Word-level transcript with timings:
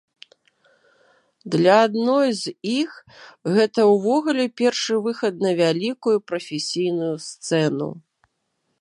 Для 1.55 1.75
адной 1.87 2.29
з 2.41 2.55
іх 2.81 2.91
гэта 3.57 3.81
ўвогуле 3.93 4.45
першы 4.65 4.95
выхад 5.07 5.35
на 5.47 5.51
вялікую 5.63 6.17
прафесійную 6.33 7.15
сцэну. 7.31 7.89